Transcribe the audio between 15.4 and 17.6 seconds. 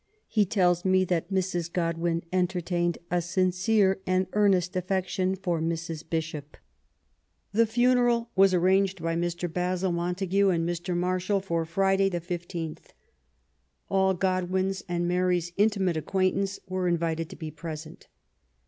intimate acquaintances were invited to be